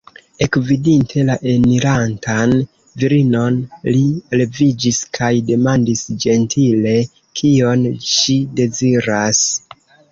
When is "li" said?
3.91-4.01